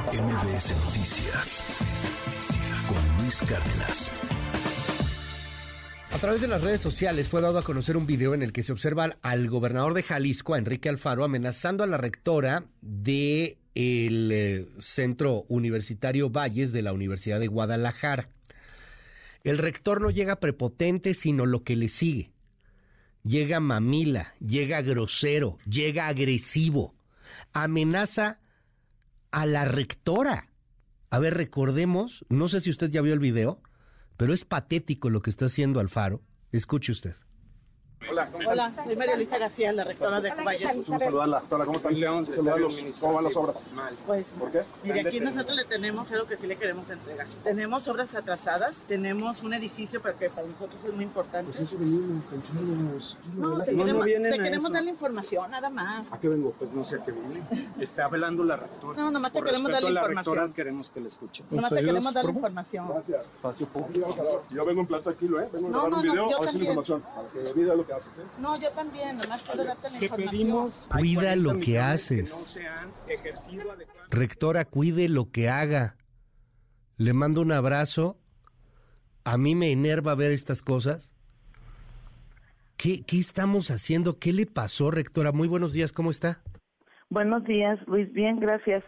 MBS 0.00 0.74
Noticias 0.86 1.64
con 2.88 3.22
Luis 3.22 3.42
Cárdenas. 3.42 4.10
A 6.10 6.16
través 6.16 6.40
de 6.40 6.48
las 6.48 6.62
redes 6.62 6.80
sociales 6.80 7.28
fue 7.28 7.42
dado 7.42 7.58
a 7.58 7.62
conocer 7.62 7.98
un 7.98 8.06
video 8.06 8.32
en 8.32 8.42
el 8.42 8.54
que 8.54 8.62
se 8.62 8.72
observa 8.72 9.18
al 9.20 9.50
gobernador 9.50 9.92
de 9.92 10.02
Jalisco, 10.02 10.56
Enrique 10.56 10.88
Alfaro, 10.88 11.24
amenazando 11.24 11.84
a 11.84 11.86
la 11.86 11.98
rectora 11.98 12.64
del 12.80 13.58
eh, 14.32 14.66
Centro 14.78 15.44
Universitario 15.48 16.30
Valles 16.30 16.72
de 16.72 16.80
la 16.80 16.94
Universidad 16.94 17.38
de 17.38 17.48
Guadalajara. 17.48 18.30
El 19.44 19.58
rector 19.58 20.00
no 20.00 20.08
llega 20.08 20.40
prepotente, 20.40 21.12
sino 21.12 21.44
lo 21.44 21.64
que 21.64 21.76
le 21.76 21.88
sigue. 21.88 22.30
Llega 23.24 23.60
mamila, 23.60 24.32
llega 24.40 24.80
grosero, 24.80 25.58
llega 25.66 26.08
agresivo, 26.08 26.94
amenaza 27.52 28.38
a 29.32 29.46
la 29.46 29.64
rectora. 29.64 30.48
A 31.10 31.18
ver, 31.18 31.34
recordemos, 31.34 32.24
no 32.28 32.48
sé 32.48 32.60
si 32.60 32.70
usted 32.70 32.90
ya 32.90 33.02
vio 33.02 33.12
el 33.12 33.18
video, 33.18 33.60
pero 34.16 34.32
es 34.32 34.44
patético 34.44 35.10
lo 35.10 35.20
que 35.20 35.30
está 35.30 35.46
haciendo 35.46 35.80
Alfaro. 35.80 36.22
Escuche 36.52 36.92
usted. 36.92 37.16
Hola, 38.10 38.28
Hola, 38.46 38.72
soy 38.84 38.96
María 38.96 39.16
Luisa 39.16 39.38
García, 39.38 39.72
la 39.72 39.84
rectora 39.84 40.20
de 40.20 40.32
Cubayes. 40.32 40.76
Un 40.76 40.98
saludarla, 40.98 41.40
doctora, 41.40 41.64
¿cómo 41.64 41.76
están? 41.78 42.00
León, 42.00 42.26
¿Cómo 43.00 43.14
van 43.14 43.24
las 43.24 43.36
obras? 43.36 43.72
Mal. 43.72 43.96
Pues, 44.06 44.28
¿por 44.30 44.50
qué? 44.50 44.62
Mire, 44.82 45.00
aquí 45.00 45.20
nosotros 45.20 45.56
le 45.56 45.64
tenemos 45.64 46.10
algo 46.10 46.26
que 46.26 46.36
sí 46.36 46.46
le 46.46 46.56
queremos 46.56 46.88
entregar. 46.90 47.26
Tenemos 47.44 47.86
obras 47.88 48.14
atrasadas, 48.14 48.84
tenemos 48.88 49.42
un 49.42 49.54
edificio 49.54 50.02
que 50.02 50.30
para 50.30 50.46
nosotros 50.46 50.82
es 50.84 50.92
muy 50.92 51.04
importante. 51.04 51.52
Pues 51.52 51.62
eso 51.62 51.78
venimos, 51.78 52.24
tranquilos. 52.26 53.16
No, 53.34 53.62
te 53.62 53.72
no, 53.72 53.84
queremos, 53.84 54.04
te 54.06 54.42
queremos 54.42 54.72
dar 54.72 54.82
la 54.82 54.90
información, 54.90 55.50
nada 55.50 55.70
más. 55.70 56.06
¿A 56.10 56.18
qué 56.18 56.28
vengo? 56.28 56.52
Pues 56.58 56.72
no 56.72 56.84
sé 56.84 56.96
a 56.96 57.04
qué 57.04 57.12
viene. 57.12 57.42
Está 57.80 58.06
hablando 58.06 58.44
la 58.44 58.56
rectora. 58.56 59.00
No, 59.00 59.10
nomás 59.10 59.32
te 59.32 59.42
queremos 59.42 59.70
dar 59.70 59.82
la, 59.82 59.90
información. 59.90 60.34
Rectora, 60.34 60.54
queremos 60.54 60.90
que 60.90 61.00
le 61.00 61.08
escuche. 61.08 61.44
Nomás 61.50 61.70
te 61.70 61.76
queremos 61.76 62.14
dar 62.14 62.24
la 62.24 62.30
información. 62.30 62.88
Gracias. 62.88 63.26
Espacio 63.34 63.66
público. 63.68 64.44
Yo 64.50 64.64
vengo 64.64 64.80
en 64.80 64.86
plato 64.86 65.10
aquí, 65.10 65.26
¿eh? 65.26 65.48
Vengo 65.52 65.68
a 65.68 65.70
grabar 65.70 65.94
un 65.94 66.02
video, 66.02 66.36
a 66.36 66.44
hacer 66.44 66.60
información, 66.60 67.02
para 67.02 67.28
que 67.28 67.62
lo 67.62 67.86
que 67.86 67.91
haces, 67.92 68.18
¿eh? 68.18 68.22
No, 68.38 68.60
yo 68.60 68.70
también, 68.72 69.16
nomás 69.16 69.42
puedo 69.42 69.64
darte 69.64 69.90
la 69.90 70.02
información. 70.02 70.70
Cuida 70.90 71.36
lo 71.36 71.58
que 71.60 71.78
haces. 71.78 72.34
Rectora, 74.10 74.64
cuide 74.64 75.08
lo 75.08 75.30
que 75.30 75.48
haga. 75.48 75.96
Le 76.96 77.12
mando 77.12 77.40
un 77.40 77.52
abrazo. 77.52 78.18
A 79.24 79.38
mí 79.38 79.54
me 79.54 79.72
enerva 79.72 80.14
ver 80.14 80.32
estas 80.32 80.62
cosas. 80.62 81.14
¿Qué, 82.76 83.04
¿Qué 83.04 83.18
estamos 83.18 83.70
haciendo? 83.70 84.18
¿Qué 84.18 84.32
le 84.32 84.46
pasó, 84.46 84.90
rectora? 84.90 85.30
Muy 85.30 85.46
buenos 85.46 85.72
días, 85.72 85.92
¿cómo 85.92 86.10
está? 86.10 86.42
Buenos 87.10 87.44
días, 87.44 87.78
Luis. 87.86 88.12
Bien, 88.12 88.40
gracias. 88.40 88.82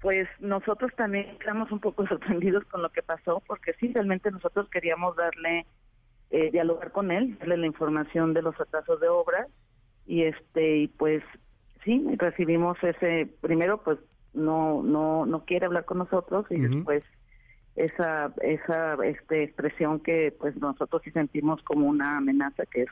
Pues 0.00 0.28
nosotros 0.38 0.92
también 0.96 1.30
estamos 1.30 1.72
un 1.72 1.80
poco 1.80 2.06
sorprendidos 2.08 2.64
con 2.66 2.82
lo 2.82 2.90
que 2.90 3.02
pasó, 3.02 3.42
porque 3.46 3.72
sí, 3.80 3.92
realmente 3.92 4.30
nosotros 4.30 4.68
queríamos 4.70 5.16
darle 5.16 5.66
eh, 6.32 6.50
dialogar 6.50 6.92
con 6.92 7.10
él, 7.10 7.38
darle 7.38 7.58
la 7.58 7.66
información 7.66 8.32
de 8.32 8.40
los 8.40 8.58
atrasos 8.58 8.98
de 9.00 9.08
obras 9.08 9.48
y 10.06 10.22
este 10.22 10.78
y 10.78 10.88
pues 10.88 11.22
sí 11.84 12.02
recibimos 12.16 12.76
ese 12.82 13.28
primero 13.42 13.82
pues 13.82 13.98
no 14.32 14.82
no 14.82 15.26
no 15.26 15.44
quiere 15.44 15.66
hablar 15.66 15.84
con 15.84 15.98
nosotros 15.98 16.46
y 16.48 16.58
después 16.58 17.04
esa 17.76 18.32
esa 18.40 18.94
este 19.04 19.42
expresión 19.44 20.00
que 20.00 20.34
pues 20.40 20.56
nosotros 20.56 21.02
sí 21.04 21.10
sentimos 21.10 21.62
como 21.64 21.86
una 21.86 22.16
amenaza 22.16 22.64
que 22.64 22.82
es 22.82 22.90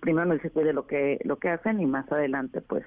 primero 0.00 0.24
nos 0.24 0.36
dice 0.38 0.50
cuide 0.50 0.72
lo 0.72 0.86
que 0.86 1.20
lo 1.24 1.38
que 1.38 1.50
hacen 1.50 1.80
y 1.80 1.86
más 1.86 2.10
adelante 2.10 2.62
pues 2.62 2.84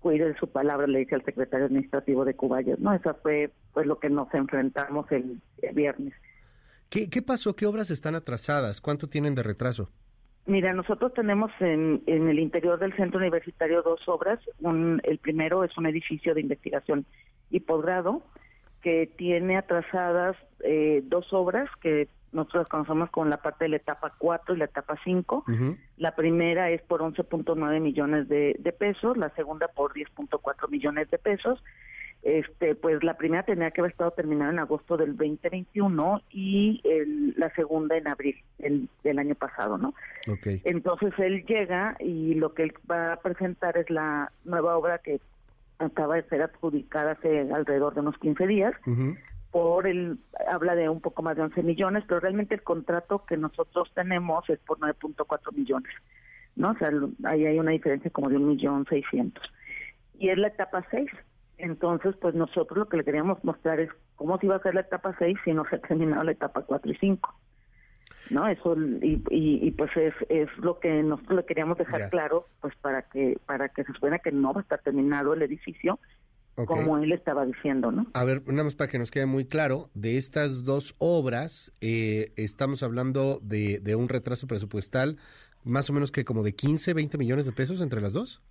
cuide 0.00 0.26
de 0.26 0.38
su 0.38 0.48
palabra 0.50 0.88
le 0.88 0.98
dice 0.98 1.14
al 1.14 1.24
secretario 1.24 1.66
administrativo 1.66 2.24
de 2.24 2.34
Cubayas. 2.34 2.80
No 2.80 2.92
esa 2.92 3.14
fue 3.14 3.52
pues 3.72 3.86
lo 3.86 4.00
que 4.00 4.10
nos 4.10 4.26
enfrentamos 4.34 5.06
el 5.12 5.40
viernes 5.72 6.12
¿Qué, 6.92 7.22
pasó? 7.22 7.56
¿Qué 7.56 7.64
obras 7.64 7.90
están 7.90 8.14
atrasadas? 8.14 8.82
¿Cuánto 8.82 9.08
tienen 9.08 9.34
de 9.34 9.42
retraso? 9.42 9.88
Mira, 10.44 10.74
nosotros 10.74 11.14
tenemos 11.14 11.50
en, 11.60 12.02
el 12.06 12.38
interior 12.38 12.78
del 12.78 12.94
centro 12.94 13.18
universitario 13.18 13.80
dos 13.80 14.06
obras. 14.08 14.38
el 15.02 15.18
primero 15.18 15.64
es 15.64 15.76
un 15.78 15.86
edificio 15.86 16.34
de 16.34 16.42
investigación 16.42 17.06
y 17.48 17.60
posgrado 17.60 18.22
que 18.82 19.06
tiene 19.16 19.56
atrasadas 19.56 20.36
eh, 20.60 21.02
dos 21.06 21.32
obras 21.32 21.70
que 21.80 22.08
nosotros 22.32 22.68
conocemos 22.68 23.08
con 23.10 23.30
la 23.30 23.38
parte 23.38 23.64
de 23.64 23.70
la 23.70 23.76
etapa 23.76 24.12
4 24.18 24.54
y 24.54 24.58
la 24.58 24.66
etapa 24.66 24.98
5. 25.02 25.44
La 25.96 26.14
primera 26.14 26.70
es 26.70 26.82
por 26.82 27.00
11.9 27.00 27.80
millones 27.80 28.28
de, 28.28 28.56
de, 28.58 28.72
pesos, 28.72 29.16
la 29.16 29.30
segunda 29.30 29.68
por 29.68 29.94
10.4 29.94 30.68
millones 30.68 31.10
de 31.10 31.18
pesos 31.18 31.62
este 32.22 32.76
pues 32.76 33.02
la 33.02 33.16
primera 33.16 33.42
tenía 33.42 33.72
que 33.72 33.80
haber 33.80 33.90
estado 33.90 34.12
terminada 34.12 34.52
en 34.52 34.60
agosto 34.60 34.96
del 34.96 35.16
2021 35.16 36.22
y 36.30 36.80
la 37.36 37.50
segunda 37.54 37.96
en 37.96 38.06
abril 38.06 38.36
del 38.58 39.18
año 39.18 39.34
pasado, 39.34 39.76
¿no? 39.76 39.92
Okay. 40.28 40.62
Entonces 40.64 41.12
él 41.18 41.44
llega 41.46 41.96
y 41.98 42.34
lo 42.34 42.54
que 42.54 42.64
él 42.64 42.74
va 42.88 43.14
a 43.14 43.16
presentar 43.16 43.76
es 43.76 43.90
la 43.90 44.30
nueva 44.44 44.76
obra 44.76 44.98
que 44.98 45.20
acaba 45.78 46.16
de 46.16 46.22
ser 46.24 46.42
adjudicada 46.42 47.12
hace 47.12 47.40
alrededor 47.52 47.94
de 47.94 48.00
unos 48.00 48.16
15 48.18 48.46
días. 48.46 48.72
Por 49.50 49.86
el, 49.86 50.18
habla 50.50 50.74
de 50.74 50.88
un 50.88 51.02
poco 51.02 51.22
más 51.22 51.36
de 51.36 51.42
11 51.42 51.62
millones, 51.62 52.04
pero 52.08 52.20
realmente 52.20 52.54
el 52.54 52.62
contrato 52.62 53.26
que 53.26 53.36
nosotros 53.36 53.90
tenemos 53.94 54.48
es 54.48 54.58
por 54.60 54.78
9.4 54.78 55.52
millones, 55.54 55.92
¿no? 56.56 56.70
O 56.70 56.74
sea, 56.76 56.90
ahí 57.24 57.44
hay 57.44 57.58
una 57.58 57.72
diferencia 57.72 58.10
como 58.10 58.30
de 58.30 58.38
un 58.38 58.48
millón 58.48 58.86
seiscientos. 58.88 59.44
Y 60.18 60.30
es 60.30 60.38
la 60.38 60.48
etapa 60.48 60.86
6, 60.90 61.10
entonces, 61.62 62.16
pues 62.20 62.34
nosotros 62.34 62.76
lo 62.76 62.88
que 62.88 62.96
le 62.96 63.04
queríamos 63.04 63.42
mostrar 63.44 63.78
es 63.78 63.88
cómo 64.16 64.36
se 64.38 64.46
iba 64.46 64.56
a 64.56 64.58
hacer 64.58 64.74
la 64.74 64.80
etapa 64.80 65.14
6 65.16 65.38
si 65.44 65.52
no 65.52 65.64
se 65.70 65.76
ha 65.76 65.78
terminado 65.78 66.24
la 66.24 66.32
etapa 66.32 66.62
4 66.62 66.90
y 66.90 66.96
5. 66.96 67.34
¿No? 68.30 68.48
Eso 68.48 68.76
y, 68.76 69.22
y, 69.30 69.70
pues 69.70 69.90
es, 69.96 70.14
es 70.28 70.48
lo 70.58 70.80
que 70.80 71.02
nosotros 71.02 71.36
le 71.36 71.44
queríamos 71.44 71.78
dejar 71.78 72.10
claro, 72.10 72.46
pues 72.60 72.74
para 72.76 73.02
que 73.02 73.38
para 73.46 73.68
que 73.68 73.84
se 73.84 73.92
supiera 73.92 74.18
que 74.18 74.32
no 74.32 74.52
va 74.52 74.60
a 74.60 74.62
estar 74.62 74.80
terminado 74.80 75.34
el 75.34 75.42
edificio 75.42 75.98
como 76.66 76.98
él 76.98 77.12
estaba 77.12 77.46
diciendo, 77.46 77.90
¿no? 77.90 78.06
A 78.12 78.24
ver, 78.24 78.46
nada 78.46 78.64
más 78.64 78.74
para 78.74 78.90
que 78.90 78.98
nos 78.98 79.10
quede 79.10 79.26
muy 79.26 79.46
claro, 79.46 79.88
de 79.94 80.18
estas 80.18 80.64
dos 80.64 80.94
obras 80.98 81.72
eh, 81.80 82.32
estamos 82.36 82.82
hablando 82.82 83.40
de, 83.42 83.80
de 83.80 83.94
un 83.96 84.08
retraso 84.08 84.46
presupuestal 84.46 85.16
más 85.64 85.88
o 85.90 85.92
menos 85.92 86.10
que 86.10 86.24
como 86.24 86.42
de 86.42 86.54
15, 86.54 86.92
20 86.92 87.18
millones 87.18 87.46
de 87.46 87.52
pesos 87.52 87.80
entre 87.80 88.00
las 88.00 88.12
dos. 88.12 88.42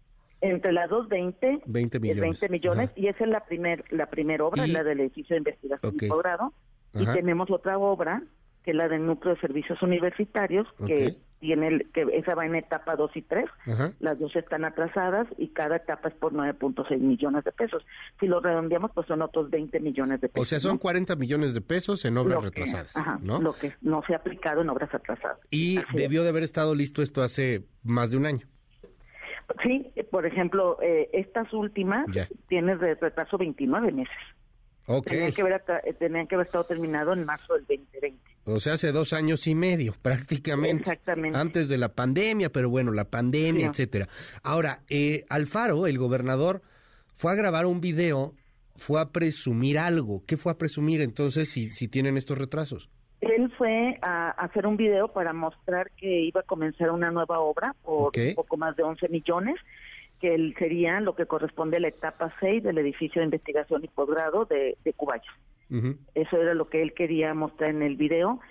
Entre 0.41 0.73
las 0.73 0.89
dos, 0.89 1.07
20, 1.07 1.61
20 1.65 1.99
millones. 1.99 2.21
20 2.21 2.49
millones 2.49 2.89
y 2.95 3.07
esa 3.07 3.23
es 3.23 3.29
la 3.29 3.45
primer, 3.45 3.83
la 3.91 4.07
primera 4.07 4.45
obra, 4.45 4.65
la 4.67 4.83
del 4.83 4.99
edificio 5.01 5.35
de 5.35 5.39
investigación 5.39 5.95
y 5.99 6.07
posgrado. 6.07 6.53
Y 6.93 7.05
tenemos 7.05 7.49
otra 7.51 7.77
obra, 7.77 8.23
que 8.63 8.71
es 8.71 8.77
la 8.77 8.89
del 8.89 9.05
núcleo 9.05 9.35
de 9.35 9.41
servicios 9.41 9.81
universitarios, 9.81 10.67
que 10.85 11.15
tiene 11.39 11.85
que 11.93 12.05
esa 12.13 12.35
va 12.35 12.45
en 12.45 12.55
etapa 12.55 12.95
2 12.95 13.11
y 13.15 13.21
3. 13.23 13.45
Las 13.99 14.19
dos 14.19 14.35
están 14.35 14.63
atrasadas 14.63 15.27
y 15.37 15.49
cada 15.49 15.77
etapa 15.77 16.09
es 16.09 16.15
por 16.15 16.33
9.6 16.33 16.99
millones 16.99 17.43
de 17.43 17.51
pesos. 17.51 17.83
Si 18.19 18.27
lo 18.27 18.39
redondeamos, 18.39 18.91
pues 18.93 19.07
son 19.07 19.21
otros 19.21 19.49
20 19.49 19.79
millones 19.79 20.21
de 20.21 20.29
pesos. 20.29 20.47
O 20.47 20.49
sea, 20.49 20.59
son 20.59 20.77
40 20.77 21.15
millones 21.15 21.53
de 21.53 21.61
pesos 21.61 22.05
en 22.05 22.17
obras 22.17 22.43
retrasadas, 22.43 22.93
¿no? 23.21 23.41
Lo 23.41 23.53
que 23.53 23.73
no 23.81 24.03
se 24.05 24.13
ha 24.13 24.17
aplicado 24.17 24.61
en 24.61 24.69
obras 24.69 24.93
atrasadas. 24.93 25.39
Y 25.49 25.79
debió 25.93 26.23
de 26.23 26.29
haber 26.29 26.43
estado 26.43 26.75
listo 26.75 27.01
esto 27.01 27.23
hace 27.23 27.65
más 27.83 28.11
de 28.11 28.17
un 28.17 28.27
año. 28.27 28.47
Sí, 29.63 29.91
por 30.09 30.25
ejemplo, 30.25 30.77
eh, 30.81 31.09
estas 31.13 31.51
últimas 31.53 32.05
tienen 32.47 32.79
de 32.79 32.95
retraso 32.95 33.37
29 33.37 33.91
meses. 33.91 34.15
Okay. 34.85 35.17
Tenían 35.17 35.31
que, 35.31 35.41
haber, 35.41 35.63
eh, 35.85 35.93
tenían 35.93 36.27
que 36.27 36.35
haber 36.35 36.47
estado 36.47 36.63
terminado 36.65 37.13
en 37.13 37.23
marzo 37.23 37.53
del 37.53 37.65
2020. 37.67 38.19
O 38.45 38.59
sea, 38.59 38.73
hace 38.73 38.91
dos 38.91 39.13
años 39.13 39.45
y 39.47 39.55
medio, 39.55 39.93
prácticamente. 40.01 40.81
Exactamente. 40.81 41.37
Antes 41.37 41.69
de 41.69 41.77
la 41.77 41.89
pandemia, 41.89 42.51
pero 42.51 42.69
bueno, 42.69 42.91
la 42.91 43.05
pandemia, 43.05 43.67
etcétera. 43.67 44.07
Ahora, 44.43 44.81
eh, 44.89 45.25
Alfaro, 45.29 45.87
el 45.87 45.97
gobernador, 45.97 46.61
fue 47.13 47.31
a 47.31 47.35
grabar 47.35 47.67
un 47.67 47.81
video, 47.81 48.33
fue 48.75 48.99
a 48.99 49.11
presumir 49.11 49.77
algo. 49.77 50.23
¿Qué 50.25 50.37
fue 50.37 50.51
a 50.51 50.57
presumir 50.57 51.01
entonces 51.01 51.49
si, 51.49 51.69
si 51.69 51.87
tienen 51.87 52.17
estos 52.17 52.37
retrasos? 52.37 52.89
Él 53.21 53.51
fue 53.57 53.97
a 54.01 54.31
hacer 54.31 54.65
un 54.65 54.77
video 54.77 55.07
para 55.09 55.31
mostrar 55.31 55.91
que 55.91 56.21
iba 56.21 56.41
a 56.41 56.45
comenzar 56.45 56.89
una 56.89 57.11
nueva 57.11 57.39
obra 57.39 57.75
por 57.83 58.11
un 58.17 58.35
poco 58.35 58.57
más 58.57 58.75
de 58.75 58.83
11 58.83 59.09
millones, 59.09 59.55
que 60.19 60.33
él 60.33 60.55
sería 60.57 60.99
lo 60.99 61.15
que 61.15 61.27
corresponde 61.27 61.77
a 61.77 61.79
la 61.79 61.89
etapa 61.89 62.33
6 62.39 62.63
del 62.63 62.79
edificio 62.79 63.21
de 63.21 63.25
investigación 63.25 63.83
y 63.83 63.87
posgrado 63.87 64.45
de, 64.45 64.77
de 64.83 64.93
Cubayas. 64.93 65.35
Eso 66.15 66.35
era 66.35 66.53
lo 66.53 66.67
que 66.67 66.81
él 66.81 66.93
quería 66.93 67.33
mostrar 67.33 67.69
en 67.69 67.81
el 67.81 67.95
video 67.95 68.41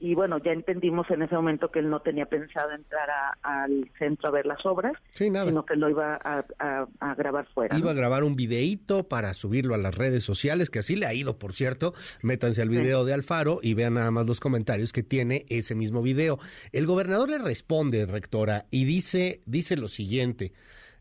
y 0.00 0.14
bueno, 0.14 0.38
ya 0.38 0.52
entendimos 0.52 1.10
en 1.10 1.22
ese 1.22 1.34
momento 1.34 1.70
que 1.70 1.80
él 1.80 1.90
no 1.90 2.00
tenía 2.00 2.26
pensado 2.26 2.72
entrar 2.72 3.08
al 3.42 3.90
centro 3.98 4.28
a 4.28 4.32
ver 4.32 4.46
las 4.46 4.64
obras, 4.64 4.94
sino 5.12 5.64
que 5.66 5.76
lo 5.76 5.90
iba 5.90 6.18
a, 6.22 7.14
grabar 7.14 7.46
fuera. 7.52 7.76
Iba 7.76 7.90
a 7.90 7.94
grabar 7.94 8.24
un 8.24 8.34
videíto 8.34 9.08
para 9.08 9.34
subirlo 9.34 9.74
a 9.74 9.78
las 9.78 9.94
redes 9.94 10.24
sociales, 10.24 10.70
que 10.70 10.78
así 10.78 10.96
le 10.96 11.06
ha 11.06 11.14
ido, 11.14 11.38
por 11.38 11.52
cierto. 11.52 11.92
Métanse 12.22 12.62
al 12.62 12.70
video 12.70 13.04
de 13.04 13.12
Alfaro 13.12 13.60
y 13.62 13.74
vean 13.74 13.94
nada 13.94 14.10
más 14.10 14.26
los 14.26 14.40
comentarios 14.40 14.92
que 14.92 15.02
tiene 15.02 15.44
ese 15.48 15.74
mismo 15.74 16.00
video. 16.00 16.38
El 16.72 16.86
gobernador 16.86 17.28
le 17.28 17.38
responde, 17.38 18.06
rectora, 18.06 18.66
y 18.70 18.84
dice, 18.84 19.42
dice 19.44 19.76
lo 19.76 19.88
siguiente. 19.88 20.52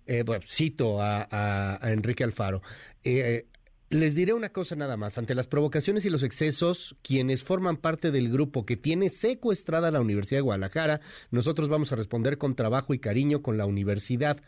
Eh, 0.06 0.24
bueno, 0.24 0.44
cito 0.46 1.02
a, 1.02 1.80
Enrique 1.84 2.24
Alfaro. 2.24 2.62
Eh, 3.04 3.46
Les 3.90 4.14
diré 4.14 4.34
una 4.34 4.50
cosa 4.50 4.76
nada 4.76 4.98
más. 4.98 5.18
Ante 5.18 5.34
las 5.34 5.48
provocaciones 5.48 6.06
y 6.06 6.12
los 6.12 6.22
excesos, 6.22 6.96
quienes 7.02 7.44
forman 7.44 7.78
parte 7.78 8.12
del 8.12 8.32
grupo 8.32 8.64
que 8.64 8.78
tiene 8.78 9.10
secuestrada 9.10 9.90
la 9.90 10.00
Universidad 10.00 10.40
de 10.40 10.44
Guadalajara, 10.44 11.00
nosotros 11.32 11.70
vamos 11.70 11.92
a 11.92 11.96
responder 11.96 12.38
con 12.38 12.56
trabajo 12.56 12.94
y 12.94 13.00
cariño 13.00 13.42
con 13.42 13.58
la 13.58 13.66
universidad. 13.66 14.42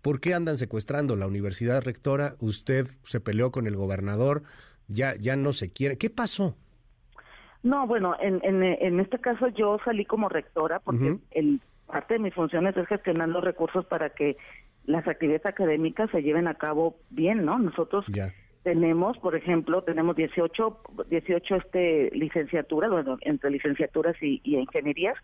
¿Por 0.00 0.20
qué 0.20 0.32
andan 0.32 0.58
secuestrando 0.58 1.16
la 1.16 1.26
universidad 1.26 1.82
rectora? 1.82 2.36
Usted 2.38 2.86
se 3.02 3.18
peleó 3.18 3.50
con 3.50 3.66
el 3.66 3.74
gobernador, 3.74 4.44
ya, 4.86 5.16
ya 5.16 5.34
no 5.34 5.52
se 5.52 5.72
quiere. 5.72 5.98
¿Qué 5.98 6.08
pasó? 6.08 6.56
No, 7.64 7.84
bueno, 7.88 8.14
en, 8.20 8.40
en, 8.44 9.00
este 9.00 9.18
caso 9.18 9.48
yo 9.48 9.78
salí 9.84 10.04
como 10.04 10.28
rectora 10.28 10.78
porque 10.78 11.18
el, 11.32 11.60
parte 11.88 12.14
de 12.14 12.20
mis 12.20 12.34
funciones 12.34 12.76
es 12.76 12.86
gestionar 12.86 13.28
los 13.28 13.42
recursos 13.42 13.84
para 13.86 14.10
que 14.10 14.36
las 14.86 15.06
actividades 15.08 15.44
académicas 15.46 16.08
se 16.12 16.22
lleven 16.22 16.46
a 16.46 16.54
cabo 16.54 16.96
bien, 17.10 17.44
¿no? 17.44 17.58
Nosotros 17.58 18.06
tenemos, 18.68 19.16
por 19.16 19.34
ejemplo, 19.34 19.80
tenemos 19.80 20.14
18, 20.14 20.80
18 21.08 21.54
este, 21.56 22.10
licenciaturas, 22.12 22.90
bueno, 22.90 23.16
entre 23.22 23.50
licenciaturas 23.50 24.14
y, 24.20 24.42
ingenierías, 24.44 25.16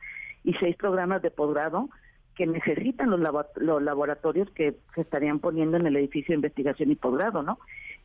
y 0.45 0.55
seis 0.55 0.75
programas 0.77 1.21
de 1.21 1.31
posgrado 1.31 1.91
que 2.37 2.47
necesitan 2.47 3.11
los, 3.11 3.21
los 3.57 3.83
laboratorios 3.83 4.51
que 4.53 4.77
se 4.95 5.03
estarían 5.03 5.41
poniendo 5.41 5.77
en 5.77 5.85
el 5.85 5.95
edificio 5.97 6.33
de 6.33 6.37
investigación 6.37 6.91
y 6.91 6.95
posgrado, 6.95 7.43
¿no? 7.43 7.59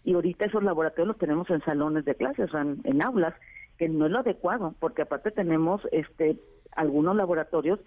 Y 0.03 0.13
ahorita 0.13 0.43
esos 0.43 0.61
laboratorios 0.61 1.07
los 1.07 1.17
tenemos 1.17 1.49
en 1.49 1.61
salones 1.61 2.03
de 2.03 2.15
clases, 2.15 2.53
en, 2.53 2.81
en 2.83 3.01
aulas, 3.01 3.33
que 3.77 3.87
no 3.87 4.07
es 4.07 4.11
lo 4.11 4.19
adecuado, 4.19 4.75
porque 4.81 5.03
aparte 5.03 5.31
tenemos 5.31 5.81
este 5.93 6.35
algunos 6.75 7.15
laboratorios 7.15 7.79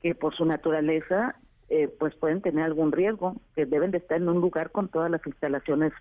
que 0.00 0.14
por 0.14 0.34
su 0.34 0.46
naturaleza 0.46 1.36
eh, 1.68 1.88
pues 1.98 2.14
pueden 2.14 2.40
tener 2.40 2.64
algún 2.64 2.90
riesgo, 2.90 3.36
que 3.54 3.66
deben 3.66 3.90
de 3.90 3.98
estar 3.98 4.16
en 4.16 4.30
un 4.30 4.40
lugar 4.40 4.70
con 4.70 4.88
todas 4.88 5.10
las 5.10 5.26
instalaciones 5.26 5.92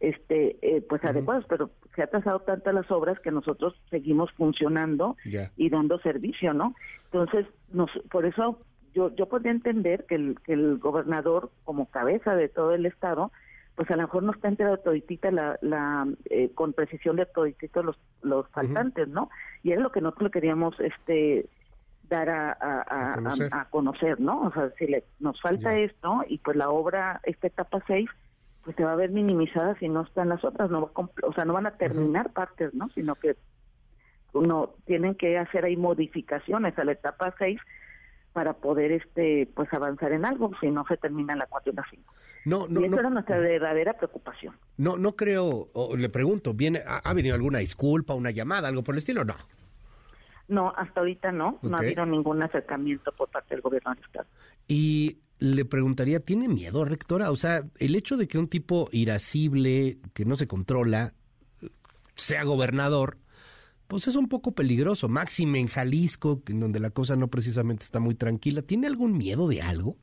este 0.00 0.56
eh, 0.62 0.80
pues 0.88 1.04
adecuadas, 1.04 1.44
pero 1.48 1.70
se 1.94 2.02
ha 2.02 2.06
trazado 2.06 2.40
tantas 2.40 2.74
las 2.74 2.90
obras 2.90 3.18
que 3.20 3.30
nosotros 3.30 3.74
seguimos 3.90 4.30
funcionando 4.32 5.16
y 5.56 5.68
dando 5.70 5.98
servicio, 6.00 6.54
¿no? 6.54 6.74
Entonces, 7.06 7.46
nos, 7.72 7.90
por 8.10 8.26
eso 8.26 8.60
yo 8.94 9.14
yo 9.16 9.26
podría 9.26 9.52
entender 9.52 10.04
que 10.06 10.14
el, 10.14 10.36
que 10.44 10.52
el 10.52 10.78
gobernador 10.78 11.50
como 11.64 11.86
cabeza 11.86 12.34
de 12.34 12.48
todo 12.48 12.74
el 12.74 12.86
estado 12.86 13.32
pues 13.74 13.88
a 13.92 13.96
lo 13.96 14.02
mejor 14.02 14.24
no 14.24 14.32
está 14.32 14.48
enterado 14.48 14.78
toditita 14.78 15.30
la, 15.30 15.56
la 15.62 16.08
eh, 16.30 16.50
con 16.52 16.72
precisión 16.72 17.14
de 17.14 17.26
todititos 17.26 17.84
los 17.84 17.98
los 18.22 18.48
faltantes, 18.48 19.06
¿no? 19.06 19.30
Y 19.62 19.70
es 19.72 19.78
lo 19.78 19.92
que 19.92 20.00
nosotros 20.00 20.24
le 20.24 20.30
queríamos 20.32 20.74
este 20.80 21.48
dar 22.08 22.28
a, 22.28 22.56
a, 23.50 23.66
conocer. 23.70 24.20
¿no? 24.20 24.42
O 24.42 24.52
sea, 24.52 24.70
si 24.78 24.86
le, 24.86 25.04
nos 25.20 25.40
falta 25.40 25.78
esto 25.78 26.24
y 26.28 26.38
pues 26.38 26.56
la 26.56 26.70
obra, 26.70 27.20
esta 27.24 27.46
etapa 27.46 27.82
6, 27.86 28.08
pues 28.68 28.76
se 28.76 28.84
va 28.84 28.92
a 28.92 28.96
ver 28.96 29.08
minimizada 29.12 29.78
si 29.78 29.88
no 29.88 30.02
están 30.02 30.28
las 30.28 30.44
otras, 30.44 30.68
no 30.68 30.90
o 30.94 31.32
sea, 31.32 31.46
no 31.46 31.54
van 31.54 31.64
a 31.64 31.78
terminar 31.78 32.34
partes, 32.34 32.74
¿no? 32.74 32.90
Sino 32.90 33.14
que 33.14 33.34
uno 34.34 34.74
tienen 34.84 35.14
que 35.14 35.38
hacer 35.38 35.64
ahí 35.64 35.74
modificaciones 35.74 36.78
a 36.78 36.84
la 36.84 36.92
etapa 36.92 37.34
6 37.38 37.58
para 38.34 38.52
poder 38.52 38.92
este 38.92 39.48
pues 39.54 39.72
avanzar 39.72 40.12
en 40.12 40.26
algo, 40.26 40.50
si 40.60 40.70
no 40.70 40.84
se 40.86 40.98
termina 40.98 41.34
la 41.34 41.46
4 41.46 41.72
y 41.72 41.76
la 41.76 41.84
5. 41.88 42.14
No, 42.44 42.68
no, 42.68 42.82
y 42.82 42.84
eso 42.84 43.00
era 43.00 43.08
nuestra 43.08 43.38
verdadera 43.38 43.94
preocupación. 43.94 44.54
No, 44.76 44.98
no 44.98 45.16
creo, 45.16 45.70
le 45.96 46.10
pregunto, 46.10 46.52
¿viene, 46.52 46.82
ha, 46.86 46.98
¿ha 46.98 47.14
venido 47.14 47.36
alguna 47.36 47.60
disculpa, 47.60 48.12
una 48.12 48.32
llamada, 48.32 48.68
algo 48.68 48.84
por 48.84 48.96
el 48.96 48.98
estilo? 48.98 49.24
No. 49.24 49.36
No, 50.48 50.74
hasta 50.76 51.00
ahorita 51.00 51.32
no, 51.32 51.58
no 51.62 51.74
ha 51.74 51.80
habido 51.80 52.04
ningún 52.04 52.42
acercamiento 52.42 53.12
por 53.12 53.30
parte 53.30 53.54
del 53.54 53.62
gobierno 53.62 53.94
del 53.94 54.04
Estado. 54.04 54.28
Y 54.66 55.22
le 55.38 55.64
preguntaría, 55.64 56.20
¿tiene 56.20 56.48
miedo, 56.48 56.84
rectora? 56.84 57.30
O 57.30 57.36
sea, 57.36 57.64
el 57.78 57.94
hecho 57.94 58.16
de 58.16 58.26
que 58.28 58.38
un 58.38 58.48
tipo 58.48 58.88
irascible, 58.92 59.98
que 60.14 60.24
no 60.24 60.36
se 60.36 60.46
controla, 60.46 61.12
sea 62.14 62.44
gobernador, 62.44 63.18
pues 63.86 64.06
es 64.08 64.16
un 64.16 64.28
poco 64.28 64.52
peligroso. 64.52 65.08
Máxime 65.08 65.60
en 65.60 65.68
Jalisco, 65.68 66.42
en 66.48 66.60
donde 66.60 66.80
la 66.80 66.90
cosa 66.90 67.16
no 67.16 67.28
precisamente 67.28 67.84
está 67.84 68.00
muy 68.00 68.14
tranquila. 68.14 68.62
¿Tiene 68.62 68.86
algún 68.86 69.16
miedo 69.16 69.48
de 69.48 69.62
algo? 69.62 69.96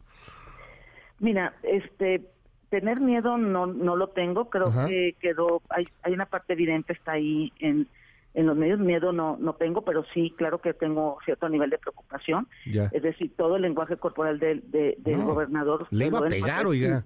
Mira, 1.19 1.55
este, 1.63 2.25
tener 2.69 2.99
miedo 2.99 3.37
no, 3.37 3.67
no 3.67 3.95
lo 3.95 4.09
tengo. 4.09 4.49
Creo 4.49 4.71
que 4.87 5.15
quedó, 5.19 5.61
hay, 5.69 5.87
hay 6.01 6.13
una 6.13 6.25
parte 6.25 6.53
evidente, 6.53 6.93
está 6.93 7.13
ahí 7.13 7.51
en 7.59 7.87
en 8.35 8.45
los 8.45 8.55
medios 8.55 8.79
miedo 8.79 9.11
no 9.11 9.37
no 9.37 9.53
tengo, 9.55 9.83
pero 9.83 10.05
sí, 10.13 10.33
claro 10.37 10.59
que 10.59 10.73
tengo 10.73 11.17
cierto 11.25 11.49
nivel 11.49 11.69
de 11.69 11.77
preocupación. 11.77 12.47
Es 12.91 13.01
decir, 13.01 13.33
todo 13.35 13.55
el 13.55 13.63
lenguaje 13.63 13.97
corporal 13.97 14.39
del, 14.39 14.63
del 14.69 15.23
gobernador. 15.23 15.87
Le 15.89 16.07
iba 16.07 16.19
a 16.19 16.27
pegar, 16.27 16.67
oiga. 16.67 17.05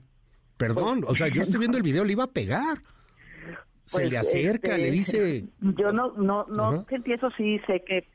Perdón, 0.58 1.06
o 1.08 1.16
sea, 1.16 1.28
yo 1.30 1.42
estoy 1.42 1.60
viendo 1.60 1.78
el 1.78 1.84
video, 1.84 2.04
le 2.04 2.12
iba 2.14 2.26
a 2.26 2.32
pegar. 2.32 2.80
Se 3.86 4.04
le 4.04 4.18
pues, 4.18 4.28
acerca, 4.28 4.78
le 4.78 4.90
este, 4.90 4.92
dice... 4.92 5.46
Yo 5.62 5.92
no 5.92 6.14
no 6.18 6.46
no 6.48 6.86
sentí 6.90 7.14
eso, 7.14 7.32
sí 7.38 7.60
sé 7.66 7.84
que, 7.86 8.08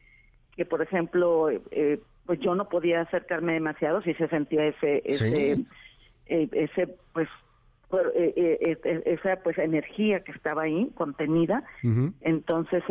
que 0.54 0.64
por 0.64 0.82
ejemplo, 0.82 1.50
eh, 1.50 2.00
pues 2.26 2.38
yo 2.40 2.54
no 2.54 2.68
podía 2.68 3.00
acercarme 3.00 3.54
demasiado 3.54 4.02
si 4.02 4.14
se 4.14 4.28
sentía 4.28 4.66
ese... 4.66 5.02
ese 5.04 5.64
eh, 6.26 6.48
ese 6.52 6.96
pues 7.12 7.28
eh, 8.00 8.34
eh, 8.36 8.78
eh, 8.84 9.02
esa 9.06 9.36
pues 9.42 9.58
energía 9.58 10.20
que 10.20 10.32
estaba 10.32 10.62
ahí 10.62 10.90
contenida. 10.94 11.64
Entonces 12.20 12.82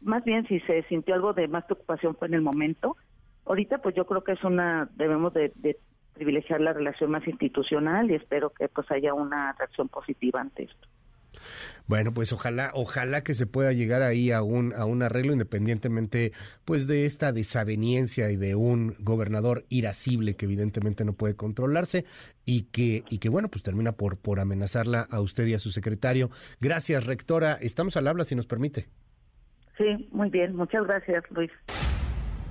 más 0.00 0.24
bien 0.24 0.46
si 0.46 0.60
se 0.60 0.82
sintió 0.84 1.14
algo 1.14 1.32
de 1.32 1.48
más 1.48 1.64
preocupación 1.64 2.16
fue 2.16 2.28
en 2.28 2.34
el 2.34 2.42
momento. 2.42 2.96
Ahorita 3.44 3.78
pues 3.78 3.94
yo 3.94 4.06
creo 4.06 4.22
que 4.24 4.32
es 4.32 4.44
una 4.44 4.88
debemos 4.96 5.32
de, 5.34 5.52
de 5.56 5.76
privilegiar 6.14 6.60
la 6.60 6.72
relación 6.72 7.10
más 7.10 7.26
institucional 7.26 8.10
y 8.10 8.14
espero 8.14 8.50
que 8.50 8.68
pues 8.68 8.90
haya 8.90 9.14
una 9.14 9.52
reacción 9.58 9.88
positiva 9.88 10.40
ante 10.40 10.64
esto 10.64 10.88
bueno, 11.86 12.12
pues 12.14 12.32
ojalá, 12.32 12.70
ojalá 12.74 13.22
que 13.22 13.34
se 13.34 13.46
pueda 13.46 13.72
llegar 13.72 14.02
ahí 14.02 14.30
a 14.30 14.42
un, 14.42 14.72
a 14.74 14.84
un 14.84 15.02
arreglo 15.02 15.32
independientemente 15.32 16.32
pues 16.64 16.86
de 16.86 17.04
esta 17.04 17.32
desaveniencia 17.32 18.30
y 18.30 18.36
de 18.36 18.54
un 18.54 18.96
gobernador 19.00 19.64
irascible 19.68 20.36
que 20.36 20.46
evidentemente 20.46 21.04
no 21.04 21.12
puede 21.12 21.34
controlarse 21.34 22.04
y 22.44 22.62
que, 22.64 23.04
y 23.08 23.18
que 23.18 23.28
bueno, 23.28 23.48
pues 23.48 23.62
termina 23.62 23.92
por, 23.92 24.16
por 24.16 24.40
amenazarla 24.40 25.06
a 25.10 25.20
usted 25.20 25.46
y 25.46 25.54
a 25.54 25.58
su 25.58 25.70
secretario. 25.70 26.30
Gracias, 26.60 27.04
rectora. 27.06 27.58
Estamos 27.60 27.96
al 27.96 28.08
habla 28.08 28.24
si 28.24 28.34
nos 28.34 28.46
permite. 28.46 28.86
Sí, 29.76 30.08
muy 30.12 30.30
bien. 30.30 30.54
Muchas 30.54 30.84
gracias, 30.86 31.24
Luis. 31.30 31.50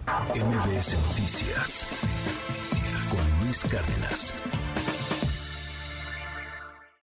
MBS 0.08 0.94
Noticias 1.10 1.88
con 3.10 3.46
Luis 3.46 3.64
Cárdenas. 3.66 4.61